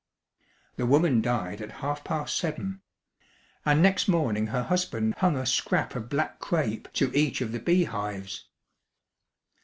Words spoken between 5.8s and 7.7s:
of black crape to each of the